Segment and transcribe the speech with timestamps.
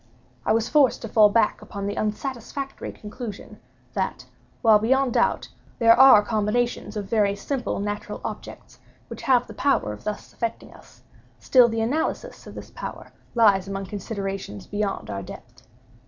[0.47, 3.59] I was forced to fall back upon the unsatisfactory conclusion,
[3.93, 4.25] that
[4.63, 8.79] while, beyond doubt, there are combinations of very simple natural objects
[9.09, 11.03] which have the power of thus affecting us,
[11.37, 15.61] still the analysis of this power lies among considerations beyond our depth.